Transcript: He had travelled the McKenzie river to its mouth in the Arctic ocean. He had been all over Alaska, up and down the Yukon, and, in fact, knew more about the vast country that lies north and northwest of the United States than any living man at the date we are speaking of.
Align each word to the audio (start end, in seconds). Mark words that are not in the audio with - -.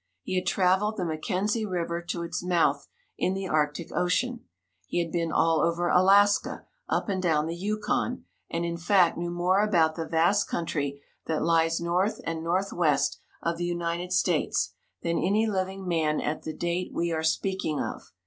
He 0.23 0.33
had 0.33 0.47
travelled 0.47 0.97
the 0.97 1.03
McKenzie 1.03 1.69
river 1.69 2.01
to 2.01 2.23
its 2.23 2.41
mouth 2.43 2.87
in 3.19 3.35
the 3.35 3.47
Arctic 3.47 3.91
ocean. 3.91 4.43
He 4.87 4.97
had 4.97 5.11
been 5.11 5.31
all 5.31 5.61
over 5.61 5.89
Alaska, 5.89 6.65
up 6.89 7.07
and 7.07 7.21
down 7.21 7.45
the 7.45 7.55
Yukon, 7.55 8.25
and, 8.49 8.65
in 8.65 8.77
fact, 8.77 9.15
knew 9.15 9.29
more 9.29 9.61
about 9.63 9.93
the 9.93 10.07
vast 10.07 10.49
country 10.49 11.03
that 11.27 11.43
lies 11.43 11.79
north 11.79 12.19
and 12.23 12.43
northwest 12.43 13.19
of 13.43 13.57
the 13.59 13.65
United 13.65 14.11
States 14.11 14.73
than 15.03 15.19
any 15.19 15.45
living 15.45 15.87
man 15.87 16.19
at 16.19 16.41
the 16.41 16.53
date 16.55 16.91
we 16.91 17.11
are 17.11 17.21
speaking 17.21 17.79
of. 17.79 18.11